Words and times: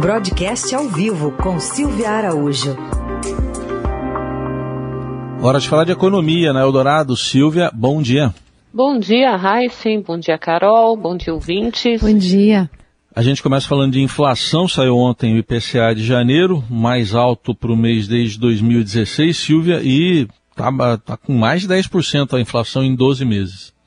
Broadcast 0.00 0.72
ao 0.76 0.88
vivo 0.88 1.32
com 1.32 1.58
Silvia 1.58 2.10
Araújo. 2.10 2.76
Hora 5.42 5.58
de 5.58 5.68
falar 5.68 5.82
de 5.82 5.90
economia 5.90 6.52
na 6.52 6.60
Eldorado. 6.60 7.16
Silvia, 7.16 7.68
bom 7.74 8.00
dia. 8.00 8.32
Bom 8.72 8.96
dia, 8.96 9.36
Heisen. 9.36 10.00
Bom 10.00 10.16
dia, 10.16 10.38
Carol. 10.38 10.96
Bom 10.96 11.16
dia, 11.16 11.34
ouvintes. 11.34 12.00
Bom 12.00 12.16
dia. 12.16 12.70
A 13.12 13.22
gente 13.22 13.42
começa 13.42 13.66
falando 13.66 13.94
de 13.94 14.00
inflação. 14.00 14.68
Saiu 14.68 14.96
ontem 14.96 15.34
o 15.34 15.38
IPCA 15.38 15.92
de 15.92 16.04
janeiro, 16.04 16.62
mais 16.70 17.12
alto 17.12 17.52
para 17.52 17.72
o 17.72 17.76
mês 17.76 18.06
desde 18.06 18.38
2016, 18.38 19.36
Silvia, 19.36 19.80
e 19.82 20.28
está 20.50 20.96
tá 20.98 21.16
com 21.16 21.32
mais 21.32 21.62
de 21.62 21.68
10% 21.68 22.34
a 22.34 22.40
inflação 22.40 22.84
em 22.84 22.94
12 22.94 23.24
meses. 23.24 23.77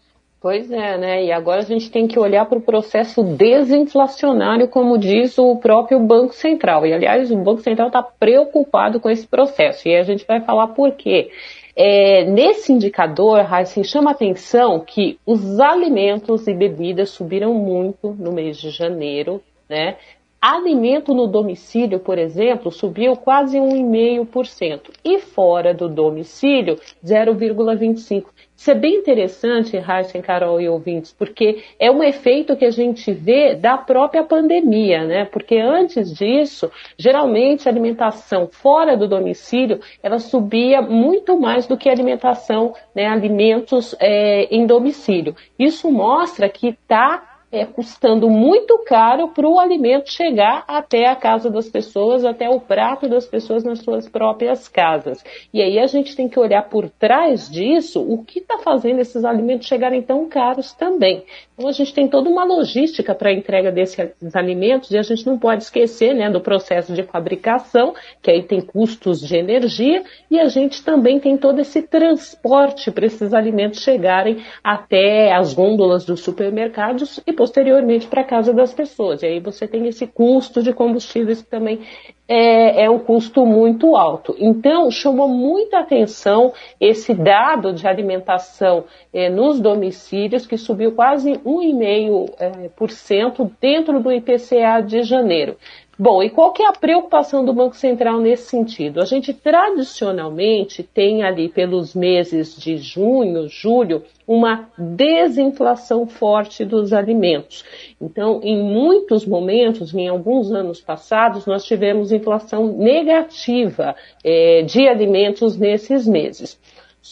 Pois 0.41 0.71
é, 0.71 0.97
né? 0.97 1.23
E 1.23 1.31
agora 1.31 1.61
a 1.61 1.65
gente 1.65 1.91
tem 1.91 2.07
que 2.07 2.17
olhar 2.17 2.47
para 2.47 2.57
o 2.57 2.61
processo 2.61 3.21
desinflacionário, 3.21 4.67
como 4.67 4.97
diz 4.97 5.37
o 5.37 5.55
próprio 5.57 5.99
Banco 5.99 6.33
Central. 6.33 6.83
E, 6.83 6.91
aliás, 6.91 7.29
o 7.29 7.37
Banco 7.37 7.61
Central 7.61 7.89
está 7.89 8.01
preocupado 8.01 8.99
com 8.99 9.07
esse 9.07 9.27
processo. 9.27 9.87
E 9.87 9.95
a 9.95 10.01
gente 10.01 10.25
vai 10.25 10.41
falar 10.41 10.69
por 10.69 10.93
quê. 10.93 11.29
É, 11.75 12.25
nesse 12.25 12.73
indicador, 12.73 13.45
Heisen, 13.53 13.83
chama 13.83 14.11
atenção 14.11 14.79
que 14.79 15.19
os 15.27 15.59
alimentos 15.59 16.47
e 16.47 16.55
bebidas 16.55 17.11
subiram 17.11 17.53
muito 17.53 18.09
no 18.17 18.31
mês 18.31 18.57
de 18.57 18.71
janeiro, 18.71 19.43
né? 19.69 19.95
Alimento 20.41 21.13
no 21.13 21.27
domicílio, 21.27 21.99
por 21.99 22.17
exemplo, 22.17 22.71
subiu 22.71 23.15
quase 23.15 23.59
1,5%. 23.59 24.89
E 25.05 25.19
fora 25.19 25.71
do 25.71 25.87
domicílio, 25.87 26.79
0,25%. 27.05 28.25
Isso 28.61 28.69
é 28.69 28.75
bem 28.75 28.97
interessante, 28.97 29.75
Raíssen, 29.75 30.21
Carol 30.21 30.61
e 30.61 30.69
ouvintes, 30.69 31.11
porque 31.11 31.63
é 31.79 31.89
um 31.89 32.03
efeito 32.03 32.55
que 32.55 32.63
a 32.63 32.69
gente 32.69 33.11
vê 33.11 33.55
da 33.55 33.75
própria 33.75 34.23
pandemia, 34.23 35.03
né? 35.03 35.25
Porque 35.25 35.57
antes 35.57 36.13
disso, 36.13 36.71
geralmente 36.95 37.67
a 37.67 37.71
alimentação 37.71 38.47
fora 38.51 38.95
do 38.95 39.07
domicílio, 39.07 39.79
ela 40.03 40.19
subia 40.19 40.79
muito 40.79 41.39
mais 41.39 41.65
do 41.65 41.75
que 41.75 41.89
a 41.89 41.91
alimentação, 41.91 42.75
né, 42.93 43.07
alimentos 43.07 43.95
é, 43.99 44.43
em 44.55 44.67
domicílio. 44.67 45.35
Isso 45.57 45.89
mostra 45.89 46.47
que 46.47 46.67
está 46.67 47.30
é, 47.51 47.65
custando 47.65 48.29
muito 48.29 48.79
caro 48.85 49.27
para 49.29 49.47
o 49.47 49.59
alimento 49.59 50.11
chegar 50.11 50.63
até 50.67 51.07
a 51.07 51.15
casa 51.15 51.49
das 51.49 51.67
pessoas, 51.69 52.23
até 52.23 52.49
o 52.49 52.59
prato 52.59 53.09
das 53.09 53.25
pessoas 53.25 53.63
nas 53.63 53.79
suas 53.79 54.07
próprias 54.07 54.67
casas. 54.67 55.23
E 55.53 55.61
aí 55.61 55.77
a 55.77 55.87
gente 55.87 56.15
tem 56.15 56.29
que 56.29 56.39
olhar 56.39 56.69
por 56.69 56.89
trás 56.89 57.49
disso 57.49 58.01
o 58.01 58.23
que 58.23 58.39
está 58.39 58.59
fazendo 58.59 58.99
esses 58.99 59.25
alimentos 59.25 59.67
chegarem 59.67 60.01
tão 60.01 60.29
caros 60.29 60.73
também. 60.73 61.23
Então 61.53 61.69
a 61.69 61.73
gente 61.73 61.93
tem 61.93 62.07
toda 62.07 62.29
uma 62.29 62.43
logística 62.43 63.13
para 63.13 63.29
a 63.29 63.33
entrega 63.33 63.71
desses 63.71 64.35
alimentos 64.35 64.89
e 64.91 64.97
a 64.97 65.03
gente 65.03 65.25
não 65.27 65.37
pode 65.37 65.63
esquecer 65.63 66.13
né, 66.15 66.29
do 66.29 66.41
processo 66.41 66.93
de 66.93 67.03
fabricação, 67.03 67.93
que 68.21 68.31
aí 68.31 68.43
tem 68.43 68.61
custos 68.61 69.19
de 69.19 69.35
energia, 69.35 70.03
e 70.29 70.39
a 70.39 70.47
gente 70.47 70.83
também 70.83 71.19
tem 71.19 71.37
todo 71.37 71.59
esse 71.59 71.81
transporte 71.81 72.89
para 72.91 73.05
esses 73.05 73.33
alimentos 73.33 73.81
chegarem 73.81 74.43
até 74.63 75.33
as 75.33 75.53
gôndolas 75.53 76.05
dos 76.05 76.21
supermercados 76.21 77.19
e 77.27 77.33
posteriormente 77.41 78.05
para 78.05 78.21
a 78.21 78.23
casa 78.23 78.53
das 78.53 78.71
pessoas. 78.71 79.23
E 79.23 79.25
aí 79.25 79.39
você 79.39 79.67
tem 79.67 79.87
esse 79.87 80.05
custo 80.05 80.61
de 80.61 80.71
combustíveis 80.71 81.41
que 81.41 81.49
também 81.49 81.81
é, 82.27 82.83
é, 82.83 82.89
um 82.89 82.99
custo 82.99 83.43
muito 83.47 83.95
alto. 83.95 84.35
Então, 84.37 84.91
chamou 84.91 85.27
muita 85.27 85.79
atenção 85.79 86.53
esse 86.79 87.15
dado 87.15 87.73
de 87.73 87.87
alimentação 87.87 88.83
é, 89.11 89.27
nos 89.27 89.59
domicílios, 89.59 90.45
que 90.45 90.55
subiu 90.55 90.91
quase 90.91 91.31
1,5% 91.31 92.35
é, 92.39 93.51
dentro 93.59 93.99
do 93.99 94.11
IPCA 94.11 94.79
de 94.85 95.01
janeiro. 95.01 95.57
Bom, 96.03 96.23
e 96.23 96.31
qual 96.31 96.51
que 96.51 96.63
é 96.63 96.67
a 96.67 96.73
preocupação 96.73 97.45
do 97.45 97.53
Banco 97.53 97.75
Central 97.75 98.19
nesse 98.19 98.49
sentido? 98.49 98.99
A 98.99 99.05
gente 99.05 99.35
tradicionalmente 99.35 100.81
tem 100.81 101.21
ali 101.21 101.47
pelos 101.47 101.93
meses 101.93 102.59
de 102.59 102.77
junho, 102.77 103.47
julho, 103.47 104.01
uma 104.27 104.67
desinflação 104.75 106.07
forte 106.07 106.65
dos 106.65 106.91
alimentos. 106.91 107.63
Então, 108.01 108.41
em 108.41 108.57
muitos 108.57 109.27
momentos, 109.27 109.93
em 109.93 110.07
alguns 110.07 110.51
anos 110.51 110.81
passados, 110.81 111.45
nós 111.45 111.63
tivemos 111.65 112.11
inflação 112.11 112.75
negativa 112.75 113.95
é, 114.23 114.63
de 114.63 114.87
alimentos 114.87 115.55
nesses 115.55 116.07
meses. 116.07 116.59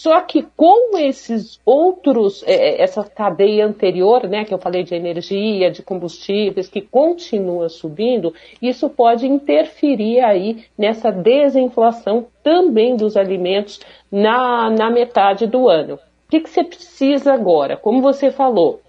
Só 0.01 0.21
que 0.21 0.47
com 0.55 0.97
esses 0.97 1.59
outros, 1.65 2.41
é, 2.47 2.53
é, 2.53 2.81
essa 2.81 3.03
cadeia 3.03 3.65
anterior, 3.65 4.29
né, 4.29 4.45
que 4.45 4.53
eu 4.53 4.57
falei 4.57 4.81
de 4.81 4.95
energia, 4.95 5.69
de 5.69 5.83
combustíveis, 5.83 6.69
que 6.69 6.79
continua 6.79 7.67
subindo, 7.67 8.33
isso 8.61 8.89
pode 8.89 9.27
interferir 9.27 10.21
aí 10.21 10.63
nessa 10.77 11.11
desinflação 11.11 12.27
também 12.41 12.95
dos 12.95 13.17
alimentos 13.17 13.81
na, 14.09 14.69
na 14.69 14.89
metade 14.89 15.45
do 15.45 15.67
ano. 15.67 15.95
O 15.95 16.29
que, 16.29 16.39
que 16.39 16.49
você 16.49 16.63
precisa 16.63 17.33
agora? 17.33 17.75
Como 17.75 18.01
você 18.01 18.31
falou, 18.31 18.79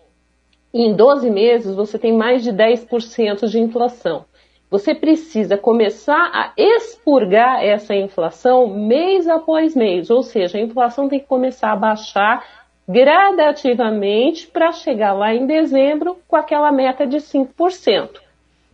em 0.72 0.94
12 0.94 1.28
meses 1.28 1.74
você 1.74 1.98
tem 1.98 2.16
mais 2.16 2.44
de 2.44 2.52
10% 2.52 3.48
de 3.48 3.58
inflação. 3.58 4.24
Você 4.70 4.94
precisa 4.94 5.58
começar 5.58 6.30
a 6.32 6.52
expurgar 6.56 7.64
essa 7.64 7.92
inflação 7.92 8.68
mês 8.68 9.26
após 9.26 9.74
mês, 9.74 10.10
ou 10.10 10.22
seja, 10.22 10.58
a 10.58 10.60
inflação 10.60 11.08
tem 11.08 11.18
que 11.18 11.26
começar 11.26 11.72
a 11.72 11.76
baixar 11.76 12.46
gradativamente 12.88 14.46
para 14.46 14.70
chegar 14.70 15.12
lá 15.12 15.34
em 15.34 15.44
dezembro 15.44 16.18
com 16.28 16.36
aquela 16.36 16.70
meta 16.70 17.04
de 17.04 17.16
5%. 17.16 18.20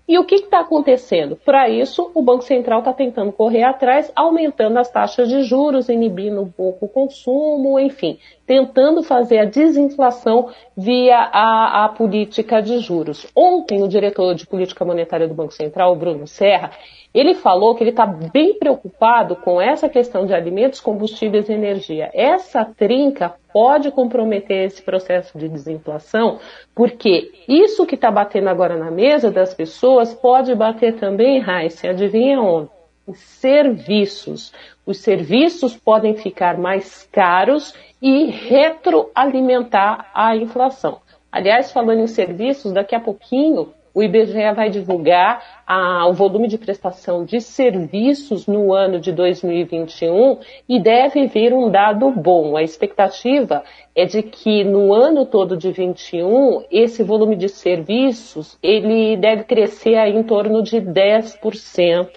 E 0.09 0.17
o 0.19 0.25
que 0.25 0.37
está 0.37 0.61
acontecendo? 0.61 1.35
Para 1.35 1.69
isso, 1.69 2.13
o 2.15 2.23
Banco 2.23 2.45
Central 2.45 2.79
está 2.79 2.93
tentando 2.93 3.33
correr 3.33 3.65
atrás, 3.65 4.13
aumentando 4.15 4.79
as 4.79 4.89
taxas 4.89 5.29
de 5.29 5.43
juros, 5.43 5.89
inibindo 5.89 6.41
um 6.41 6.49
pouco 6.49 6.87
o 6.87 6.89
consumo, 6.89 7.77
enfim, 7.81 8.17
tentando 8.47 9.03
fazer 9.03 9.39
a 9.39 9.45
desinflação 9.45 10.49
via 10.77 11.19
a, 11.19 11.85
a 11.85 11.89
política 11.89 12.63
de 12.63 12.79
juros. 12.79 13.27
Ontem, 13.35 13.83
o 13.83 13.89
diretor 13.89 14.37
de 14.37 14.47
política 14.47 14.85
monetária 14.85 15.27
do 15.27 15.35
Banco 15.35 15.53
Central, 15.53 15.97
Bruno 15.97 16.29
Serra, 16.29 16.71
ele 17.13 17.35
falou 17.35 17.75
que 17.75 17.83
ele 17.83 17.91
está 17.91 18.07
bem 18.07 18.59
preocupado 18.59 19.35
com 19.35 19.61
essa 19.61 19.89
questão 19.89 20.25
de 20.25 20.35
alimentos, 20.35 20.81
combustíveis 20.81 21.49
e 21.49 21.53
energia. 21.53 22.11
Essa 22.13 22.65
trinca 22.65 23.35
pode 23.57 23.91
comprometer 23.91 24.67
esse 24.67 24.83
processo 24.83 25.39
de 25.39 25.49
desinflação, 25.49 26.39
porque 26.75 27.33
isso 27.49 27.87
que 27.87 27.95
está 27.95 28.11
batendo 28.11 28.51
agora 28.51 28.77
na 28.77 28.91
mesa 28.91 29.31
das 29.31 29.55
pessoas 29.55 30.13
pode 30.13 30.55
bater 30.55 30.97
também, 30.97 31.41
Raíssa, 31.41 31.89
adivinha 31.89 32.39
onde? 32.39 32.69
Serviços. 33.15 34.53
Os 34.85 34.99
serviços 34.99 35.75
podem 35.75 36.15
ficar 36.15 36.59
mais 36.59 37.09
caros 37.11 37.73
e 38.03 38.27
retroalimentar 38.27 40.11
a 40.13 40.37
inflação. 40.37 40.99
Aliás, 41.33 41.73
falando 41.73 42.01
em 42.01 42.07
serviços, 42.07 42.75
daqui 42.75 42.95
a 42.95 43.01
pouquinho 43.01 43.73
o 43.97 44.03
IBGE 44.03 44.53
vai 44.55 44.69
divulgar 44.69 45.43
a, 45.67 46.07
o 46.07 46.13
volume 46.13 46.49
de 46.49 46.59
prestação 46.59 47.25
de 47.25 47.41
serviços 47.41 48.47
no 48.47 48.75
ano 48.75 49.01
de 49.01 49.11
2021 49.11 50.39
e 50.69 50.79
deve 50.79 51.27
vir 51.29 51.55
um 51.55 51.71
dado 51.71 52.11
bom. 52.11 52.59
A 52.59 52.63
expectativa 52.63 53.65
é 53.95 54.05
de 54.05 54.23
que 54.23 54.63
no 54.65 54.93
ano 54.93 55.25
todo 55.25 55.57
de 55.57 55.73
21 55.73 56.65
esse 56.71 57.03
volume 57.03 57.37
de 57.37 57.49
serviços 57.49 58.59
ele 58.63 59.17
deve 59.17 59.45
crescer 59.45 59.97
em 60.09 60.23
torno 60.23 60.63
de 60.63 60.77
10%. 60.77 62.11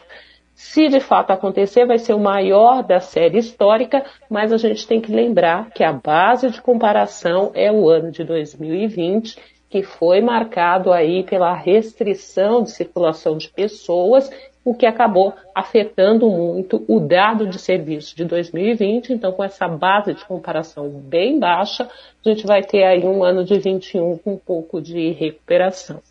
Se 0.62 0.90
de 0.90 1.00
fato 1.00 1.32
acontecer, 1.32 1.86
vai 1.86 1.98
ser 1.98 2.14
o 2.14 2.20
maior 2.20 2.84
da 2.84 3.00
série 3.00 3.38
histórica, 3.38 4.06
mas 4.30 4.52
a 4.52 4.58
gente 4.58 4.86
tem 4.86 5.00
que 5.00 5.10
lembrar 5.10 5.70
que 5.70 5.86
a 5.86 5.94
base 5.94 6.50
de 6.50 6.62
comparação 6.62 7.52
é 7.54 7.72
o 7.72 7.90
ano 7.90 8.12
de 8.12 8.26
2020 8.26 9.40
que 9.70 9.84
foi 9.84 10.20
marcado 10.20 10.92
aí 10.92 11.24
pela 11.24 11.54
restrição 11.54 12.64
de 12.64 12.72
circulação 12.72 13.38
de 13.38 13.48
pessoas, 13.50 14.30
o 14.66 14.74
que 14.74 14.86
acabou 14.86 15.34
afetando 15.56 16.30
muito 16.30 16.84
o 16.90 17.00
dado 17.00 17.48
de 17.48 17.58
serviço 17.58 18.14
de 18.14 18.26
2020. 18.26 19.14
Então, 19.14 19.32
com 19.32 19.44
essa 19.44 19.66
base 19.66 20.14
de 20.14 20.26
comparação 20.26 20.90
bem 20.90 21.40
baixa, 21.40 21.84
a 21.86 22.30
gente 22.30 22.46
vai 22.46 22.64
ter 22.64 22.84
aí 22.84 23.06
um 23.06 23.24
ano 23.24 23.46
de 23.46 23.58
21 23.58 24.18
com 24.18 24.34
um 24.34 24.38
pouco 24.38 24.82
de 24.82 25.12
recuperação. 25.12 26.02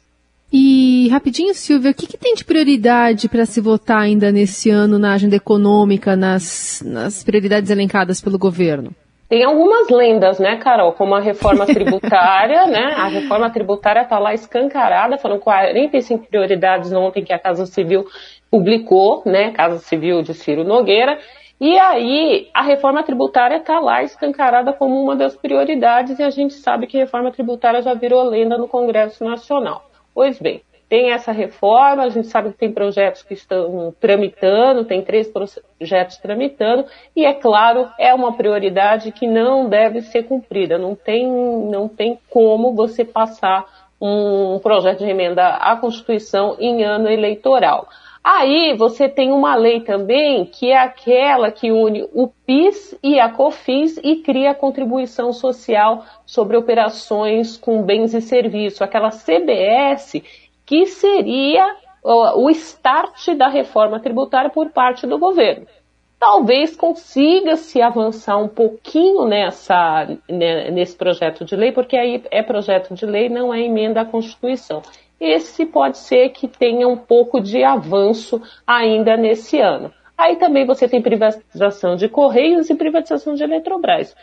E 0.90 1.06
rapidinho, 1.10 1.52
Silvia, 1.52 1.90
o 1.90 1.94
que, 1.94 2.06
que 2.06 2.16
tem 2.16 2.34
de 2.34 2.46
prioridade 2.46 3.28
para 3.28 3.44
se 3.44 3.60
votar 3.60 4.00
ainda 4.00 4.32
nesse 4.32 4.70
ano 4.70 4.98
na 4.98 5.12
agenda 5.12 5.36
econômica, 5.36 6.16
nas, 6.16 6.82
nas 6.82 7.22
prioridades 7.22 7.70
elencadas 7.70 8.22
pelo 8.22 8.38
governo? 8.38 8.92
Tem 9.28 9.44
algumas 9.44 9.90
lendas, 9.90 10.38
né, 10.38 10.56
Carol? 10.56 10.94
Como 10.94 11.14
a 11.14 11.20
reforma 11.20 11.66
tributária, 11.68 12.66
né? 12.68 12.94
A 12.96 13.06
reforma 13.06 13.50
tributária 13.50 14.00
está 14.00 14.18
lá 14.18 14.32
escancarada, 14.32 15.18
foram 15.18 15.38
45 15.38 16.26
prioridades 16.26 16.90
ontem 16.90 17.22
que 17.22 17.34
a 17.34 17.38
Casa 17.38 17.66
Civil 17.66 18.06
publicou, 18.50 19.22
né? 19.26 19.50
Casa 19.50 19.80
Civil 19.80 20.22
de 20.22 20.32
Ciro 20.32 20.64
Nogueira. 20.64 21.18
E 21.60 21.78
aí, 21.78 22.48
a 22.54 22.62
reforma 22.62 23.02
tributária 23.02 23.58
está 23.58 23.78
lá 23.78 24.02
escancarada 24.02 24.72
como 24.72 24.98
uma 25.02 25.14
das 25.14 25.36
prioridades, 25.36 26.18
e 26.18 26.22
a 26.22 26.30
gente 26.30 26.54
sabe 26.54 26.86
que 26.86 26.96
a 26.96 27.00
reforma 27.00 27.30
tributária 27.30 27.82
já 27.82 27.92
virou 27.92 28.22
lenda 28.22 28.56
no 28.56 28.66
Congresso 28.66 29.22
Nacional. 29.22 29.84
Pois 30.14 30.38
bem, 30.40 30.62
tem 30.88 31.12
essa 31.12 31.32
reforma, 31.32 32.04
a 32.04 32.08
gente 32.08 32.28
sabe 32.28 32.50
que 32.50 32.58
tem 32.58 32.72
projetos 32.72 33.22
que 33.22 33.34
estão 33.34 33.94
tramitando, 34.00 34.84
tem 34.84 35.02
três 35.02 35.30
projetos 35.30 36.16
tramitando, 36.16 36.86
e 37.14 37.26
é 37.26 37.34
claro, 37.34 37.88
é 37.98 38.14
uma 38.14 38.32
prioridade 38.32 39.12
que 39.12 39.26
não 39.26 39.68
deve 39.68 40.00
ser 40.00 40.22
cumprida, 40.24 40.78
não 40.78 40.94
tem, 40.94 41.26
não 41.26 41.88
tem 41.88 42.18
como 42.30 42.74
você 42.74 43.04
passar 43.04 43.66
um 44.00 44.58
projeto 44.60 45.00
de 45.00 45.10
emenda 45.10 45.56
à 45.56 45.76
Constituição 45.76 46.56
em 46.58 46.84
ano 46.84 47.08
eleitoral. 47.08 47.88
Aí 48.22 48.74
você 48.76 49.08
tem 49.08 49.32
uma 49.32 49.54
lei 49.54 49.80
também 49.80 50.44
que 50.44 50.70
é 50.70 50.78
aquela 50.78 51.50
que 51.50 51.70
une 51.70 52.06
o 52.12 52.28
PIS 52.28 52.98
e 53.02 53.18
a 53.18 53.28
COFINS 53.30 53.98
e 54.02 54.16
cria 54.16 54.50
a 54.50 54.54
contribuição 54.54 55.32
social 55.32 56.04
sobre 56.26 56.56
operações 56.56 57.56
com 57.56 57.82
bens 57.82 58.12
e 58.14 58.20
serviços, 58.20 58.82
aquela 58.82 59.10
CBS 59.10 60.22
que 60.68 60.86
seria 60.86 61.74
o 62.04 62.48
start 62.50 63.34
da 63.34 63.48
reforma 63.48 63.98
tributária 63.98 64.50
por 64.50 64.70
parte 64.70 65.06
do 65.06 65.18
governo. 65.18 65.66
Talvez 66.20 66.76
consiga 66.76 67.56
se 67.56 67.80
avançar 67.80 68.36
um 68.36 68.48
pouquinho 68.48 69.24
nessa, 69.24 70.06
né, 70.28 70.70
nesse 70.70 70.96
projeto 70.96 71.44
de 71.44 71.56
lei, 71.56 71.72
porque 71.72 71.96
aí 71.96 72.22
é 72.30 72.42
projeto 72.42 72.94
de 72.94 73.06
lei, 73.06 73.28
não 73.28 73.52
é 73.52 73.62
emenda 73.62 74.02
à 74.02 74.04
Constituição 74.04 74.82
esse 75.20 75.66
pode 75.66 75.98
ser 75.98 76.30
que 76.30 76.46
tenha 76.46 76.86
um 76.86 76.96
pouco 76.96 77.40
de 77.40 77.64
avanço 77.64 78.40
ainda 78.66 79.16
nesse 79.16 79.60
ano. 79.60 79.92
Aí 80.16 80.36
também 80.36 80.64
você 80.64 80.88
tem 80.88 81.02
privatização 81.02 81.96
de 81.96 82.08
Correios 82.08 82.70
e 82.70 82.74
privatização 82.74 83.34
de 83.34 83.42
Eletrobras. 83.42 84.16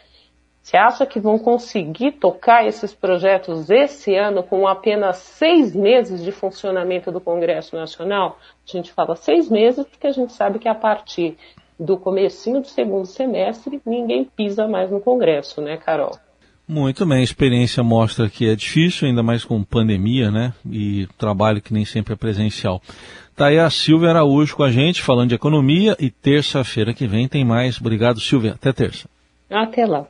Você 0.65 0.77
acha 0.77 1.06
que 1.06 1.19
vão 1.19 1.38
conseguir 1.38 2.13
tocar 2.13 2.65
esses 2.65 2.91
projetos 2.91 3.69
esse 3.69 4.15
ano 4.15 4.41
com 4.41 4.67
apenas 4.67 5.17
seis 5.17 5.75
meses 5.75 6.23
de 6.23 6.31
funcionamento 6.31 7.12
do 7.12 7.21
Congresso 7.21 7.75
Nacional? 7.75 8.39
A 8.67 8.71
gente 8.71 8.91
fala 8.91 9.15
seis 9.15 9.47
meses 9.47 9.85
porque 9.85 10.07
a 10.07 10.12
gente 10.12 10.33
sabe 10.33 10.57
que 10.57 10.67
a 10.67 10.73
partir 10.73 11.38
do 11.79 11.97
comecinho 11.97 12.62
do 12.62 12.67
segundo 12.67 13.06
semestre 13.06 13.79
ninguém 13.85 14.25
pisa 14.25 14.67
mais 14.67 14.89
no 14.89 15.00
Congresso, 15.00 15.62
né, 15.62 15.77
Carol? 15.77 16.17
Muito 16.67 17.06
bem, 17.06 17.19
a 17.19 17.23
experiência 17.23 17.83
mostra 17.83 18.27
que 18.27 18.50
é 18.50 18.56
difícil, 18.56 19.07
ainda 19.07 19.21
mais 19.21 19.45
com 19.45 19.63
pandemia, 19.63 20.31
né? 20.31 20.51
E 20.67 21.07
trabalho 21.15 21.62
que 21.62 21.75
nem 21.75 21.85
sempre 21.85 22.13
é 22.15 22.17
presencial. 22.17 22.81
Tá 23.35 23.50
aí 23.50 23.59
a 23.59 23.69
Silvia 23.69 24.09
Araújo 24.09 24.56
com 24.56 24.63
a 24.63 24.71
gente, 24.71 25.03
falando 25.03 25.29
de 25.29 25.35
economia, 25.35 25.95
e 26.00 26.09
terça-feira 26.09 26.91
que 26.91 27.06
vem 27.06 27.27
tem 27.27 27.45
mais. 27.45 27.79
Obrigado, 27.79 28.19
Silvia. 28.19 28.53
Até 28.53 28.73
terça. 28.73 29.07
Até 29.47 29.85
lá. 29.85 30.07